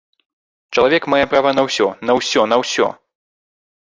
[0.77, 2.87] Чалавек мае права на усё, на усё, на ўсё!